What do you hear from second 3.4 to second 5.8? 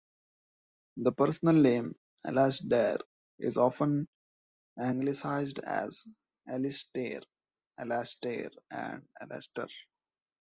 often Anglicised